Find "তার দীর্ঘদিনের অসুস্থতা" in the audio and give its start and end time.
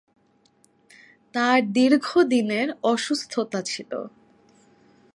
1.33-3.59